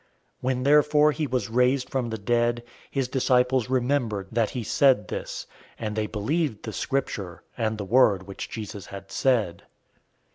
[0.01, 0.07] 002:022
[0.41, 5.45] When therefore he was raised from the dead, his disciples remembered that he said this,
[5.77, 9.61] and they believed the Scripture, and the word which Jesus had said.